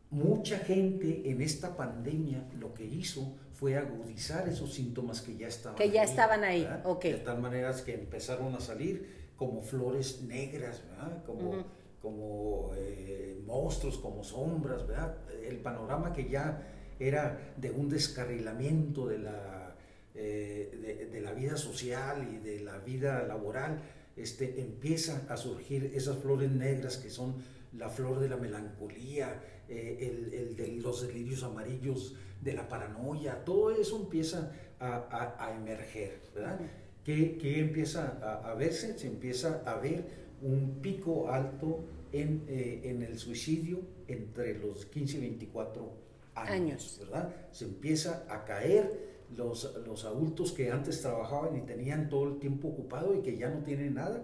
mucha 0.09 0.59
gente 0.59 1.29
en 1.29 1.41
esta 1.41 1.75
pandemia 1.75 2.43
lo 2.59 2.73
que 2.73 2.85
hizo 2.85 3.35
fue 3.65 3.77
agudizar 3.77 4.47
esos 4.47 4.75
síntomas 4.75 5.21
que 5.21 5.35
ya 5.35 5.47
estaban 5.47 5.75
Que 5.75 5.89
ya 5.89 6.03
estaban 6.03 6.43
ahí, 6.43 6.61
¿verdad? 6.61 6.85
ok. 6.85 7.03
De 7.03 7.13
tal 7.15 7.41
manera 7.41 7.73
que 7.83 7.95
empezaron 7.95 8.53
a 8.53 8.59
salir 8.59 9.31
como 9.35 9.63
flores 9.63 10.21
negras, 10.21 10.83
¿verdad? 10.87 11.23
como, 11.25 11.65
como 11.99 12.73
eh, 12.77 13.41
monstruos, 13.43 13.97
como 13.97 14.23
sombras, 14.23 14.85
¿verdad? 14.85 15.17
el 15.49 15.57
panorama 15.57 16.13
que 16.13 16.29
ya 16.29 16.61
era 16.99 17.55
de 17.57 17.71
un 17.71 17.89
descarrilamiento 17.89 19.07
de 19.07 19.17
la, 19.17 19.75
eh, 20.13 20.69
de, 20.79 21.07
de 21.07 21.21
la 21.21 21.33
vida 21.33 21.57
social 21.57 22.29
y 22.31 22.37
de 22.37 22.59
la 22.59 22.77
vida 22.77 23.23
laboral, 23.23 23.81
este, 24.15 24.61
empieza 24.61 25.23
a 25.27 25.37
surgir 25.37 25.91
esas 25.95 26.17
flores 26.19 26.51
negras 26.51 26.97
que 26.97 27.09
son 27.09 27.33
la 27.73 27.89
flor 27.89 28.19
de 28.19 28.29
la 28.29 28.37
melancolía, 28.37 29.41
eh, 29.69 29.97
el, 30.01 30.33
el 30.33 30.55
de 30.55 30.67
los 30.81 31.05
delirios 31.07 31.43
amarillos 31.43 32.15
de 32.41 32.53
la 32.53 32.67
paranoia, 32.67 33.43
todo 33.43 33.71
eso 33.71 33.97
empieza 33.97 34.51
a, 34.79 34.95
a- 35.09 35.45
a 35.47 35.55
emerger, 35.55 36.19
¿verdad? 36.33 36.59
¿Qué, 37.03 37.37
qué 37.37 37.59
empieza 37.59 38.17
a, 38.21 38.51
a 38.51 38.55
verse? 38.55 38.97
Se 38.97 39.07
empieza 39.07 39.61
a 39.65 39.75
ver 39.79 40.05
un 40.41 40.79
pico 40.81 41.29
alto 41.31 41.85
en, 42.11 42.43
eh, 42.47 42.81
en 42.83 43.01
el 43.03 43.17
suicidio 43.17 43.79
entre 44.07 44.57
los 44.57 44.85
15 44.87 45.17
y 45.17 45.19
24 45.21 45.83
años, 46.35 46.51
Años. 46.51 46.97
¿verdad? 47.01 47.33
Se 47.51 47.65
empieza 47.65 48.25
a 48.29 48.43
caer 48.43 49.15
los, 49.35 49.73
los 49.87 50.03
adultos 50.05 50.51
que 50.51 50.71
antes 50.71 51.01
trabajaban 51.01 51.55
y 51.57 51.61
tenían 51.61 52.09
todo 52.09 52.27
el 52.29 52.39
tiempo 52.39 52.67
ocupado 52.69 53.15
y 53.15 53.21
que 53.21 53.37
ya 53.37 53.49
no 53.49 53.63
tienen 53.63 53.95
nada, 53.95 54.21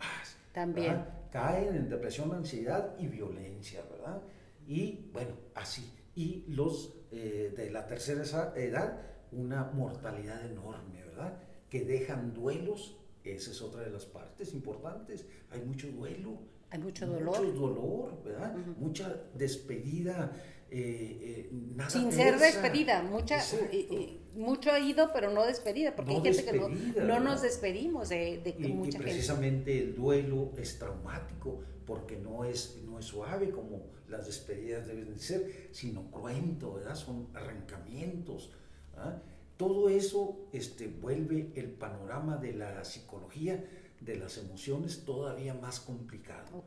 ¡ah! 0.00 0.22
También. 0.52 0.88
¿verdad? 0.88 1.14
caen 1.30 1.74
en 1.76 1.88
depresión, 1.90 2.32
ansiedad 2.32 2.94
y 2.98 3.06
violencia, 3.06 3.82
¿verdad? 3.90 4.22
Y 4.68 5.08
bueno, 5.12 5.34
así. 5.54 5.90
Y 6.14 6.44
los 6.48 6.94
eh, 7.10 7.52
de 7.56 7.70
la 7.70 7.86
tercera 7.86 8.22
edad, 8.54 9.00
una 9.32 9.64
mortalidad 9.64 10.44
enorme, 10.44 11.02
¿verdad? 11.04 11.38
Que 11.70 11.84
dejan 11.84 12.34
duelos, 12.34 12.96
esa 13.24 13.50
es 13.50 13.62
otra 13.62 13.82
de 13.82 13.90
las 13.90 14.04
partes 14.06 14.52
importantes, 14.52 15.26
hay 15.50 15.60
mucho 15.62 15.88
duelo. 15.90 16.38
Hay 16.70 16.78
mucho 16.80 17.06
dolor. 17.06 17.40
Mucho 17.40 17.52
dolor, 17.58 18.22
¿verdad? 18.22 18.54
Ujú. 18.58 18.74
Mucha 18.78 19.22
despedida, 19.34 20.32
eh, 20.70 21.46
eh, 21.50 21.50
nada 21.74 21.88
Sin 21.88 22.12
ser 22.12 22.38
despedida, 22.38 23.02
mucha, 23.02 23.38
y- 23.72 23.76
y 23.76 24.20
mucho 24.38 24.70
ha 24.70 24.78
ido, 24.78 25.10
pero 25.14 25.30
no 25.30 25.46
despedida, 25.46 25.96
porque 25.96 26.12
No 26.12 26.18
hay 26.18 26.24
gente 26.34 26.44
que 26.44 26.58
no, 26.58 26.68
no 27.06 27.20
nos 27.20 27.40
despedimos 27.40 28.10
de, 28.10 28.42
de 28.44 28.54
Y, 28.58 28.66
y 28.66 28.68
mucha 28.74 28.98
gente. 28.98 29.04
precisamente 29.12 29.78
el 29.78 29.94
duelo 29.94 30.52
es 30.58 30.78
traumático 30.78 31.60
porque 31.88 32.16
no 32.18 32.44
es, 32.44 32.78
no 32.86 32.98
es 32.98 33.06
suave 33.06 33.50
como 33.50 33.80
las 34.08 34.26
despedidas 34.26 34.86
deben 34.86 35.12
de 35.14 35.18
ser, 35.18 35.68
sino 35.72 36.10
cruento, 36.10 36.74
¿verdad? 36.74 36.94
Son 36.94 37.28
arrancamientos. 37.34 38.50
¿ah? 38.96 39.20
Todo 39.56 39.88
eso 39.88 40.36
este, 40.52 40.86
vuelve 40.86 41.50
el 41.56 41.70
panorama 41.70 42.36
de 42.36 42.52
la 42.52 42.84
psicología, 42.84 43.64
de 44.00 44.16
las 44.16 44.38
emociones, 44.38 45.04
todavía 45.04 45.54
más 45.54 45.80
complicado. 45.80 46.58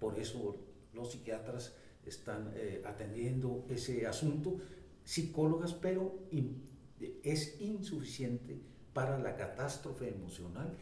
Por 0.00 0.18
eso 0.18 0.56
los 0.94 1.12
psiquiatras 1.12 1.74
están 2.04 2.52
eh, 2.56 2.82
atendiendo 2.86 3.66
ese 3.68 4.06
asunto, 4.06 4.56
psicólogas, 5.04 5.74
pero 5.74 6.18
in- 6.30 6.62
es 7.22 7.60
insuficiente 7.60 8.58
para 8.92 9.18
la 9.18 9.36
catástrofe 9.36 10.08
emocional 10.08 10.74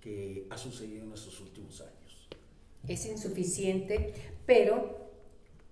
que 0.00 0.46
ha 0.50 0.56
sucedido 0.58 1.04
en 1.04 1.12
estos 1.12 1.40
últimos 1.40 1.80
años. 1.80 1.95
Es 2.88 3.06
insuficiente, 3.06 4.12
pero 4.46 5.06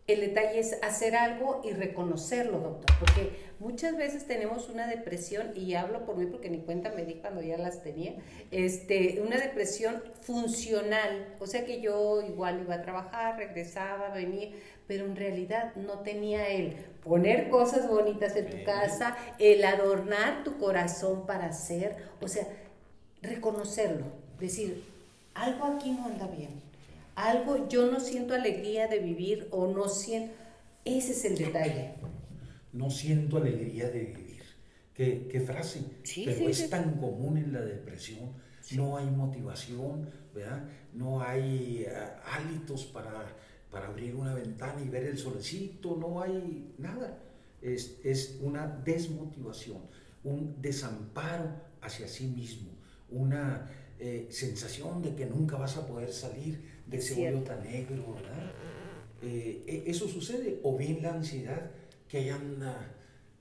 el 0.07 0.21
detalle 0.21 0.59
es 0.59 0.77
hacer 0.83 1.17
algo 1.17 1.63
y 1.65 1.71
reconocerlo, 1.71 2.59
doctor, 2.59 2.95
porque 3.01 3.31
muchas 3.59 3.97
veces 3.97 4.27
tenemos 4.27 4.69
una 4.69 4.87
depresión, 4.87 5.53
y 5.57 5.75
hablo 5.75 6.05
por 6.05 6.17
mí 6.19 6.27
porque 6.27 6.51
ni 6.51 6.59
cuenta 6.59 6.91
me 6.91 7.07
di 7.07 7.15
cuando 7.15 7.41
ya 7.41 7.57
las 7.57 7.83
tenía, 7.83 8.15
este, 8.51 9.23
una 9.27 9.39
depresión 9.39 10.03
funcional, 10.21 11.35
o 11.41 11.47
sea 11.47 11.65
que 11.65 11.81
yo 11.81 12.21
igual 12.21 12.61
iba 12.61 12.75
a 12.75 12.83
trabajar, 12.83 13.39
regresaba, 13.39 14.11
venía, 14.11 14.51
pero 14.87 15.07
en 15.07 15.17
realidad 15.17 15.75
no 15.77 16.01
tenía 16.01 16.49
el 16.49 16.75
poner 17.03 17.49
cosas 17.49 17.89
bonitas 17.89 18.37
en 18.37 18.51
tu 18.51 18.63
casa, 18.63 19.17
el 19.39 19.65
adornar 19.65 20.45
tu 20.45 20.59
corazón 20.59 21.25
para 21.25 21.47
hacer, 21.47 21.97
o 22.21 22.29
sea, 22.29 22.47
reconocerlo, 23.23 24.05
decir, 24.39 24.85
algo 25.33 25.65
aquí 25.65 25.93
no 25.93 26.05
anda 26.05 26.27
bien, 26.27 26.64
algo 27.17 27.69
yo 27.69 27.91
no 27.91 28.01
siento 28.01 28.35
alegría 28.35 28.89
de 28.89 28.99
vivir 29.01 29.49
o 29.51 29.67
no 29.69 29.89
siento, 29.89 30.35
ese 30.85 31.13
es 31.13 31.25
el 31.25 31.39
detalle. 31.39 31.95
No 32.73 32.91
siento 32.91 33.37
alegría 33.37 33.89
de 33.91 34.01
vivir. 34.05 34.43
Qué, 34.93 35.29
qué 35.31 35.41
frase, 35.41 35.81
Sí, 36.03 36.25
pero 36.25 36.47
sí, 36.47 36.47
es 36.51 36.59
sí. 36.59 36.69
tan 36.69 36.99
común 36.99 37.37
en 37.39 37.53
la 37.53 37.61
depresión. 37.63 38.33
No 38.71 38.97
hay 38.97 39.07
motivación, 39.11 40.11
¿verdad? 40.35 40.69
No 40.93 41.21
hay 41.23 41.85
eh, 41.87 41.93
hálitos 42.25 42.87
para, 42.87 43.37
para 43.71 43.89
abrir 43.89 44.15
una 44.15 44.35
ventana 44.35 44.81
y 44.83 44.89
ver 44.89 45.05
el 45.05 45.19
solecito, 45.19 45.97
no 45.97 46.23
hay 46.23 46.75
nada. 46.79 47.19
Es, 47.61 47.99
es 48.05 48.39
una 48.43 48.67
desmotivación, 48.67 49.79
un 50.23 50.61
desamparo 50.61 51.51
hacia 51.81 52.09
sí 52.09 52.27
mismo, 52.27 52.71
una 53.11 53.71
eh, 53.99 54.29
sensación 54.31 55.03
de 55.03 55.15
que 55.15 55.27
nunca 55.27 55.57
vas 55.57 55.77
a 55.77 55.87
poder 55.87 56.13
salir 56.13 56.74
de 56.87 56.97
Es 56.99 57.11
ese 57.11 57.33
tan 57.45 57.63
negro, 57.63 58.15
¿verdad? 58.15 58.53
Eh, 59.23 59.65
e- 59.67 59.85
eso 59.91 60.07
sucede, 60.09 60.61
o 60.63 60.77
bien 60.77 61.03
la 61.03 61.15
ansiedad, 61.15 61.71
que 62.09 62.19
hay 62.19 62.29
anda, 62.31 62.95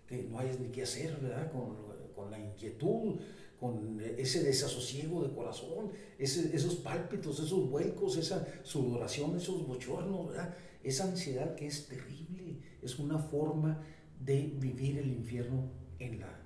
que 0.07 0.23
no 0.23 0.39
hayas 0.39 0.59
ni 0.59 0.69
qué 0.69 0.83
hacer, 0.83 1.17
¿verdad? 1.21 1.51
Con, 1.51 1.75
con 2.15 2.31
la 2.31 2.39
inquietud, 2.39 3.19
con 3.59 4.00
ese 4.17 4.43
desasosiego 4.43 5.23
de 5.23 5.33
corazón, 5.33 5.91
ese- 6.17 6.55
esos 6.55 6.75
pálpitos, 6.75 7.39
esos 7.39 7.69
vuelcos, 7.69 8.17
esa 8.17 8.45
sudoración, 8.63 9.35
esos 9.35 9.65
bochornos, 9.67 10.29
¿verdad? 10.29 10.55
Esa 10.83 11.05
ansiedad 11.05 11.55
que 11.55 11.67
es 11.67 11.88
terrible, 11.88 12.57
es 12.81 13.00
una 13.00 13.17
forma 13.19 13.81
de 14.19 14.53
vivir 14.59 14.97
el 15.00 15.09
infierno 15.12 15.69
en 16.00 16.19
la. 16.19 16.39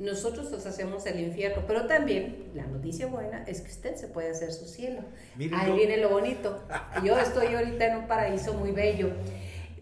Nosotros 0.00 0.50
nos 0.50 0.64
hacemos 0.64 1.04
el 1.06 1.20
infierno, 1.20 1.62
pero 1.66 1.86
también 1.86 2.50
la 2.54 2.66
noticia 2.66 3.06
buena 3.06 3.44
es 3.46 3.60
que 3.60 3.70
usted 3.70 3.96
se 3.96 4.08
puede 4.08 4.30
hacer 4.30 4.50
su 4.50 4.64
cielo. 4.64 5.02
Ahí 5.52 5.72
viene 5.72 5.98
lo 5.98 6.08
bonito. 6.08 6.64
Yo 7.04 7.18
estoy 7.18 7.54
ahorita 7.54 7.86
en 7.86 7.96
un 7.98 8.06
paraíso 8.06 8.54
muy 8.54 8.72
bello. 8.72 9.10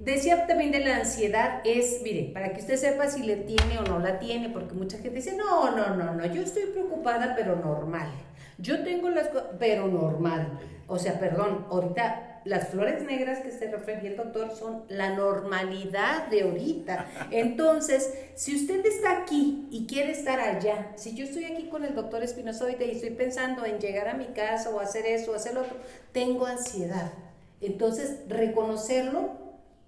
Decía 0.00 0.46
también 0.46 0.72
de 0.72 0.80
la 0.80 0.96
ansiedad 0.96 1.60
es, 1.64 2.00
mire, 2.02 2.30
para 2.32 2.52
que 2.52 2.60
usted 2.60 2.76
sepa 2.76 3.08
si 3.08 3.22
le 3.22 3.36
tiene 3.36 3.78
o 3.78 3.82
no 3.82 4.00
la 4.00 4.18
tiene, 4.18 4.48
porque 4.48 4.74
mucha 4.74 4.98
gente 4.98 5.16
dice, 5.16 5.36
no, 5.36 5.76
no, 5.76 5.94
no, 5.94 6.14
no, 6.14 6.26
yo 6.26 6.42
estoy 6.42 6.66
preocupada, 6.66 7.34
pero 7.36 7.56
normal. 7.56 8.10
Yo 8.58 8.82
tengo 8.82 9.08
las 9.10 9.28
cosas, 9.28 9.50
pero 9.58 9.86
normal. 9.86 10.58
O 10.88 10.98
sea, 10.98 11.20
perdón, 11.20 11.66
ahorita 11.70 12.27
las 12.48 12.68
flores 12.68 13.02
negras 13.02 13.40
que 13.40 13.50
se 13.50 13.70
refiere 13.70 14.08
el 14.08 14.16
doctor 14.16 14.50
son 14.56 14.84
la 14.88 15.14
normalidad 15.14 16.28
de 16.28 16.42
ahorita. 16.42 17.06
Entonces, 17.30 18.10
si 18.36 18.56
usted 18.56 18.84
está 18.86 19.18
aquí 19.18 19.68
y 19.70 19.86
quiere 19.86 20.12
estar 20.12 20.40
allá, 20.40 20.92
si 20.96 21.14
yo 21.14 21.24
estoy 21.24 21.44
aquí 21.44 21.68
con 21.68 21.84
el 21.84 21.94
doctor 21.94 22.22
Espinosa 22.22 22.64
y 22.70 22.90
estoy 22.90 23.10
pensando 23.10 23.66
en 23.66 23.78
llegar 23.78 24.08
a 24.08 24.14
mi 24.14 24.26
casa 24.28 24.70
o 24.70 24.80
hacer 24.80 25.04
eso 25.04 25.32
o 25.32 25.34
hacer 25.34 25.54
lo 25.54 25.60
otro, 25.60 25.76
tengo 26.12 26.46
ansiedad. 26.46 27.12
Entonces, 27.60 28.20
reconocerlo 28.28 29.32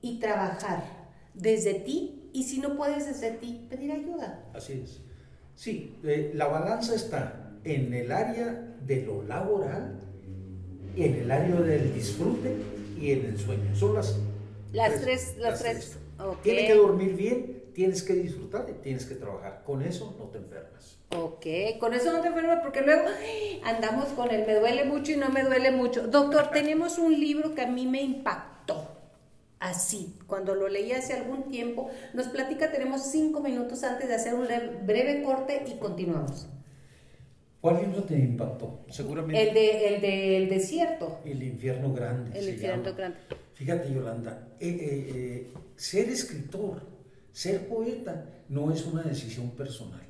y 0.03 0.21
trabajar 0.21 0.85
desde 1.33 1.75
ti 1.75 2.31
y 2.35 2.45
si 2.45 2.61
no 2.61 2.77
puedes 2.77 3.07
desde 3.07 3.31
ti, 3.39 3.67
pedir 3.71 3.91
ayuda. 3.91 4.45
Así 4.55 4.83
es. 4.85 5.01
Sí, 5.55 5.97
eh, 6.05 6.33
la 6.35 6.47
balanza 6.47 6.95
está 6.95 7.53
en 7.65 7.95
el 7.95 8.13
área 8.13 8.67
de 8.87 9.03
lo 9.03 9.23
laboral 9.23 10.10
en 10.97 11.15
el 11.15 11.31
área 11.31 11.57
del 11.57 11.95
disfrute 11.95 12.55
y 13.01 13.13
en 13.13 13.27
el 13.27 13.39
sueño. 13.39 13.75
Son 13.75 13.95
las, 13.95 14.19
las 14.73 15.01
tres. 15.01 15.35
Las, 15.39 15.61
tres. 15.61 15.97
Tienes 16.43 16.67
que 16.67 16.75
dormir 16.75 17.17
bien, 17.17 17.63
tienes 17.75 18.03
que 18.03 18.15
disfrutar 18.15 18.67
y 18.69 18.83
tienes 18.83 19.07
que 19.07 19.15
trabajar. 19.15 19.63
Con 19.65 19.83
eso 19.83 20.15
no 20.19 20.27
te 20.27 20.39
enfermas. 20.39 20.99
Ok, 21.17 21.47
con 21.81 21.93
eso 21.95 22.13
no 22.13 22.21
te 22.21 22.29
enfermas 22.29 22.61
porque 22.63 22.83
luego 22.83 23.09
andamos 23.65 24.07
con 24.11 24.31
el 24.31 24.47
me 24.47 24.55
duele 24.55 24.85
mucho 24.85 25.13
y 25.13 25.17
no 25.17 25.29
me 25.31 25.43
duele 25.43 25.71
mucho. 25.71 26.07
Doctor, 26.07 26.51
tenemos 26.51 26.99
un 26.99 27.19
libro 27.19 27.55
que 27.55 27.63
a 27.63 27.67
mí 27.67 27.87
me 27.87 28.03
impactó. 28.03 28.97
Así, 29.59 30.17
cuando 30.27 30.55
lo 30.55 30.69
leí 30.69 30.93
hace 30.93 31.13
algún 31.13 31.51
tiempo, 31.51 31.91
nos 32.15 32.29
platica, 32.29 32.71
tenemos 32.71 33.03
cinco 33.11 33.41
minutos 33.41 33.83
antes 33.83 34.09
de 34.09 34.15
hacer 34.15 34.35
un 34.35 34.47
breve 34.87 35.23
corte 35.23 35.65
y 35.67 35.79
continuamos. 35.79 36.49
¿Cuál 37.61 37.83
libro 37.83 38.03
te 38.05 38.19
impactó? 38.19 38.87
Seguramente. 38.89 39.49
El 39.49 39.55
de, 39.55 39.95
el 39.95 40.01
de 40.01 40.37
el 40.39 40.49
desierto. 40.49 41.21
El 41.25 41.43
infierno 41.43 41.93
grande. 41.93 42.39
El 42.39 42.49
infierno 42.49 42.95
grande. 42.95 43.19
Fíjate, 43.55 43.93
Yolanda, 43.93 44.49
eh, 44.59 44.69
eh, 44.69 45.13
eh, 45.15 45.53
ser 45.77 46.09
escritor, 46.09 46.81
ser 47.31 47.69
poeta, 47.69 48.25
no 48.49 48.73
es 48.73 48.87
una 48.87 49.03
decisión 49.03 49.51
personal, 49.51 50.01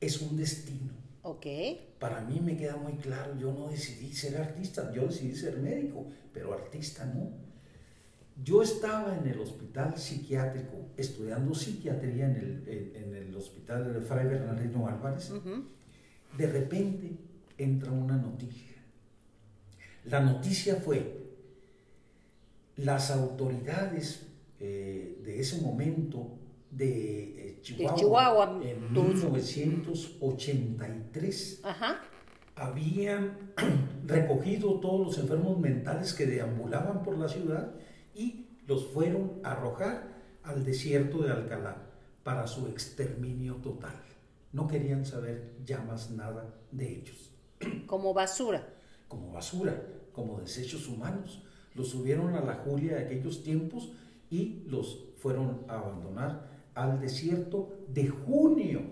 es 0.00 0.20
un 0.20 0.36
destino. 0.36 0.90
Ok. 1.22 1.46
Para 2.00 2.20
mí 2.22 2.40
me 2.40 2.56
queda 2.56 2.74
muy 2.74 2.94
claro, 2.94 3.38
yo 3.38 3.52
no 3.52 3.68
decidí 3.68 4.12
ser 4.12 4.36
artista, 4.36 4.92
yo 4.92 5.06
decidí 5.06 5.36
ser 5.36 5.58
médico, 5.58 6.06
pero 6.34 6.52
artista 6.52 7.04
no. 7.04 7.30
Yo 8.42 8.62
estaba 8.62 9.16
en 9.16 9.28
el 9.28 9.38
hospital 9.38 9.96
psiquiátrico 9.96 10.88
estudiando 10.96 11.54
psiquiatría 11.54 12.26
en 12.26 12.36
el, 12.36 12.96
en, 12.96 13.14
el 13.14 13.36
hospital 13.36 13.92
de 13.92 14.00
Fray 14.00 14.26
Bernardino 14.26 14.88
Álvarez 14.88 15.30
de 16.36 16.46
repente 16.46 17.16
entra 17.58 17.92
una 17.92 18.16
noticia. 18.16 18.76
La 20.04 20.20
noticia 20.20 20.76
fue, 20.76 21.20
las 22.76 23.10
autoridades 23.10 24.26
eh, 24.58 25.20
de 25.24 25.40
ese 25.40 25.60
momento 25.60 26.38
de, 26.70 27.50
eh, 27.50 27.58
Chihuahua, 27.62 28.58
en 28.62 28.92
1983 28.92 31.62
habían 32.56 33.52
recogido 34.06 34.80
todos 34.80 35.06
los 35.06 35.18
enfermos 35.18 35.58
mentales 35.58 36.14
que 36.14 36.26
deambulaban 36.26 37.02
por 37.02 37.18
la 37.18 37.28
ciudad 37.28 37.74
y 38.14 38.46
los 38.66 38.86
fueron 38.86 39.40
a 39.44 39.52
arrojar 39.52 40.08
al 40.42 40.64
desierto 40.64 41.22
de 41.22 41.30
Alcalá 41.30 41.76
para 42.24 42.46
su 42.46 42.68
exterminio 42.68 43.56
total 43.56 44.00
no 44.52 44.66
querían 44.66 45.04
saber 45.04 45.56
ya 45.64 45.80
más 45.82 46.10
nada 46.10 46.54
de 46.70 46.98
ellos. 46.98 47.30
Como 47.86 48.12
basura. 48.14 48.68
Como 49.08 49.32
basura, 49.32 49.82
como 50.12 50.40
desechos 50.40 50.88
humanos. 50.88 51.42
Los 51.74 51.88
subieron 51.88 52.34
a 52.34 52.40
la 52.40 52.56
Julia 52.56 52.96
de 52.96 53.04
aquellos 53.06 53.42
tiempos 53.42 53.92
y 54.30 54.62
los 54.66 55.06
fueron 55.16 55.64
a 55.68 55.78
abandonar 55.78 56.50
al 56.74 57.00
desierto 57.00 57.84
de 57.88 58.08
junio. 58.08 58.82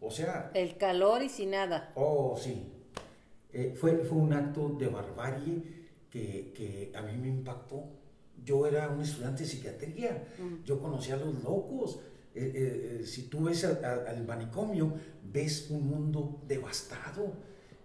O 0.00 0.10
sea... 0.10 0.50
El 0.54 0.76
calor 0.76 1.22
y 1.22 1.28
sin 1.28 1.50
nada. 1.50 1.92
Oh, 1.94 2.36
sí. 2.38 2.72
Eh, 3.52 3.74
fue, 3.78 4.04
fue 4.04 4.18
un 4.18 4.32
acto 4.32 4.68
de 4.70 4.88
barbarie 4.88 5.62
que, 6.08 6.52
que, 6.54 6.92
a 6.96 7.02
mí 7.02 7.16
me 7.16 7.28
impactó. 7.28 7.84
Yo 8.42 8.66
era 8.66 8.88
un 8.88 9.02
estudiante 9.02 9.42
de 9.42 9.48
psiquiatría, 9.48 10.28
mm. 10.38 10.64
yo 10.64 10.80
conocía 10.80 11.14
a 11.14 11.18
los 11.18 11.42
locos, 11.42 12.00
eh, 12.34 13.00
eh, 13.00 13.06
si 13.06 13.24
tú 13.24 13.44
ves 13.44 13.64
al, 13.64 14.24
manicomio, 14.24 14.94
ves 15.22 15.68
un 15.70 15.88
mundo 15.88 16.42
devastado, 16.46 17.34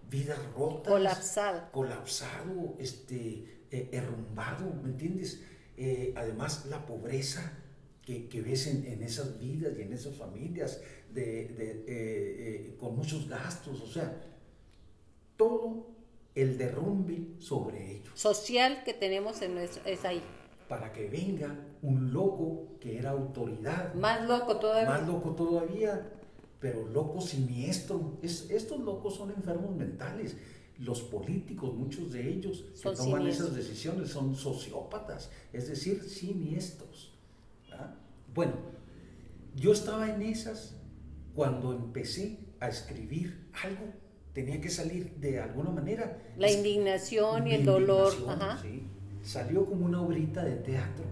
vidas 0.09 0.39
rotas. 0.55 0.91
Colapsado. 0.91 1.71
Colapsado, 1.71 2.75
este, 2.79 3.65
eh, 3.71 4.01
¿me 4.83 4.89
entiendes? 4.89 5.41
además, 6.15 6.67
la 6.67 6.85
pobreza 6.85 7.51
que, 8.01 8.29
que 8.29 8.41
ves 8.41 8.67
en, 8.67 8.85
en, 8.85 9.03
esas 9.03 9.37
vidas 9.39 9.73
y 9.77 9.81
en 9.81 9.91
esas 9.91 10.15
familias, 10.15 10.79
de, 11.11 11.47
de, 11.49 12.75
con 12.79 12.95
muchos 12.95 13.27
gastos, 13.27 13.81
o 13.81 13.87
sea, 13.87 14.21
todo 15.35 15.87
el 16.33 16.57
derrumbe 16.57 17.39
sobre 17.39 17.91
ellos. 17.91 18.11
Social 18.13 18.83
que 18.85 18.93
tenemos 18.93 19.41
en 19.41 19.55
nuestro, 19.55 19.83
es 19.85 20.05
ahí 20.05 20.21
para 20.67 20.91
que 20.91 21.07
venga 21.07 21.55
un 21.81 22.11
loco 22.11 22.77
que 22.79 22.97
era 22.97 23.11
autoridad. 23.11 23.93
Más 23.93 24.27
loco 24.27 24.57
todavía. 24.57 24.89
Más 24.89 25.07
loco 25.07 25.31
todavía, 25.31 26.11
pero 26.59 26.87
loco 26.87 27.21
siniestro. 27.21 28.17
Es, 28.21 28.49
estos 28.49 28.79
locos 28.79 29.15
son 29.15 29.31
enfermos 29.31 29.75
mentales. 29.75 30.35
Los 30.79 31.01
políticos, 31.01 31.73
muchos 31.73 32.11
de 32.11 32.27
ellos 32.27 32.65
que 32.81 32.89
toman 32.91 33.27
esas 33.27 33.55
decisiones, 33.55 34.09
son 34.09 34.35
sociópatas, 34.35 35.29
es 35.53 35.69
decir, 35.69 36.03
siniestros. 36.03 37.13
Bueno, 38.33 38.53
yo 39.55 39.71
estaba 39.71 40.09
en 40.13 40.21
esas 40.21 40.75
cuando 41.33 41.71
empecé 41.71 42.39
a 42.59 42.67
escribir 42.67 43.47
algo. 43.63 43.93
Tenía 44.33 44.59
que 44.59 44.69
salir 44.69 45.15
de 45.15 45.39
alguna 45.39 45.69
manera. 45.69 46.17
La 46.37 46.51
indignación 46.51 47.47
y 47.47 47.53
el 47.53 47.65
dolor. 47.65 48.13
Ajá. 48.27 48.61
¿sí? 48.61 48.83
Salió 49.25 49.65
como 49.65 49.85
una 49.85 50.01
obrita 50.01 50.43
de 50.43 50.55
teatro, 50.57 51.05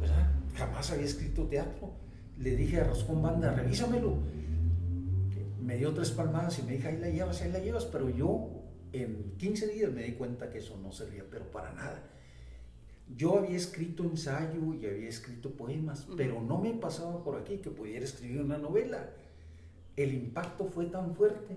¿verdad? 0.00 0.30
Jamás 0.54 0.90
había 0.90 1.06
escrito 1.06 1.46
teatro. 1.46 1.90
Le 2.38 2.54
dije 2.54 2.80
a 2.80 2.84
Roscón 2.84 3.22
Banda, 3.22 3.52
revísamelo. 3.52 4.18
Me 5.62 5.78
dio 5.78 5.92
tres 5.94 6.10
palmadas 6.10 6.58
y 6.58 6.62
me 6.62 6.72
dijo, 6.72 6.88
ahí 6.88 6.98
la 6.98 7.08
llevas, 7.08 7.40
ahí 7.40 7.50
la 7.50 7.58
llevas, 7.58 7.86
pero 7.86 8.10
yo 8.10 8.50
en 8.92 9.34
15 9.38 9.68
días 9.68 9.90
me 9.90 10.02
di 10.02 10.12
cuenta 10.12 10.50
que 10.50 10.58
eso 10.58 10.78
no 10.82 10.92
servía, 10.92 11.24
pero 11.30 11.50
para 11.50 11.72
nada. 11.72 12.02
Yo 13.16 13.38
había 13.38 13.56
escrito 13.56 14.02
ensayo 14.04 14.74
y 14.74 14.84
había 14.84 15.08
escrito 15.08 15.50
poemas, 15.52 16.06
pero 16.16 16.42
no 16.42 16.60
me 16.60 16.72
pasaba 16.72 17.24
por 17.24 17.40
aquí 17.40 17.58
que 17.58 17.70
pudiera 17.70 18.04
escribir 18.04 18.42
una 18.42 18.58
novela. 18.58 19.10
El 19.96 20.12
impacto 20.12 20.66
fue 20.66 20.86
tan 20.86 21.14
fuerte 21.14 21.56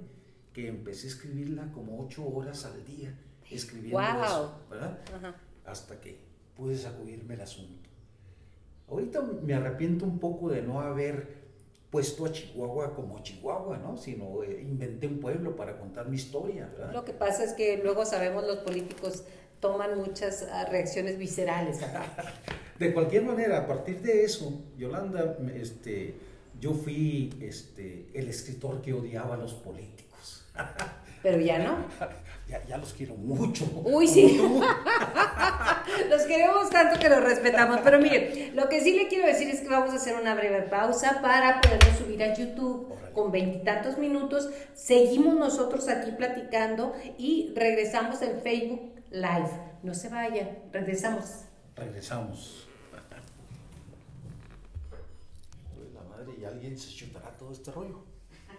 que 0.54 0.68
empecé 0.68 1.08
a 1.08 1.10
escribirla 1.10 1.72
como 1.74 2.00
ocho 2.00 2.26
horas 2.28 2.66
al 2.66 2.86
día, 2.86 3.14
escribiendo 3.50 4.00
eso, 4.00 4.62
¿verdad? 4.70 5.00
Hasta 5.70 6.00
que 6.00 6.18
pude 6.56 6.78
sacudirme 6.78 7.36
el 7.36 7.42
asunto. 7.42 7.90
Ahorita 8.90 9.22
me 9.22 9.54
arrepiento 9.54 10.06
un 10.06 10.20
poco 10.20 10.50
de 10.50 10.62
no 10.62 10.82
haber 10.82 11.40
puesto 11.90 12.26
a 12.26 12.32
Chihuahua 12.32 12.96
como 12.96 13.22
Chihuahua, 13.24 13.78
¿no? 13.78 13.98
Sino 13.98 14.44
eh, 14.44 14.62
inventé 14.62 15.08
un 15.08 15.20
pueblo 15.20 15.56
para 15.56 15.78
contar 15.78 16.08
mi 16.08 16.16
historia, 16.16 16.68
¿verdad? 16.68 16.94
Lo 16.94 17.06
que 17.06 17.14
pasa 17.14 17.44
es 17.44 17.54
que 17.54 17.78
luego 17.84 18.06
sabemos 18.06 18.46
los 18.46 18.58
políticos 18.60 19.24
toman 19.60 19.98
muchas 19.98 20.48
ah, 20.52 20.66
reacciones 20.66 21.18
viscerales 21.18 21.80
de 22.80 22.94
cualquier 22.94 23.24
manera, 23.24 23.60
a 23.60 23.68
partir 23.68 24.02
de 24.02 24.24
eso, 24.24 24.64
Yolanda, 24.78 25.38
este, 25.54 26.16
yo 26.60 26.74
fui 26.74 27.34
este, 27.42 28.08
el 28.14 28.30
escritor 28.30 28.82
que 28.82 28.94
odiaba 28.94 29.36
a 29.36 29.38
los 29.38 29.54
políticos. 29.54 30.46
Pero 31.24 31.40
ya 31.40 31.60
no. 31.60 31.86
Ya, 32.68 32.78
los 32.78 32.94
quiero 32.94 33.14
mucho. 33.14 33.64
Uy, 33.86 34.08
sí. 34.08 34.42
los 36.10 36.22
queremos 36.24 36.68
tanto 36.72 37.00
que 37.00 37.08
los 37.08 37.24
respetamos. 37.24 37.82
Pero 37.84 38.00
mire, 38.00 38.52
lo 38.56 38.68
que 38.68 38.82
sí 38.82 38.94
le 38.94 39.08
quiero 39.08 39.28
decir 39.28 39.48
es 39.50 39.62
que 39.62 39.70
vamos 39.70 39.92
a 39.92 39.98
hacer 39.98 40.20
una 40.20 40.34
breve 40.34 40.64
pausa 40.64 41.20
para 41.22 41.62
poderlo 41.62 41.96
subir 41.96 42.24
a 42.24 42.34
YouTube 42.34 42.92
con 43.14 43.32
veintitantos 43.32 44.00
minutos. 44.00 44.50
Seguimos 44.74 45.36
nosotros 45.36 45.88
aquí 45.90 46.12
platicando 46.12 46.96
y 47.20 47.54
regresamos 47.56 48.20
en 48.24 48.42
Facebook 48.42 48.96
Live. 49.12 49.52
No 49.84 49.94
se 49.94 50.10
vaya, 50.10 50.58
regresamos. 50.72 51.46
Regresamos. 51.76 52.68
La 55.94 56.02
madre 56.04 56.34
y 56.42 56.46
alguien 56.46 56.76
se 56.76 56.90
chutará 56.90 57.30
todo 57.38 57.52
este 57.52 57.72
rollo. 57.72 58.09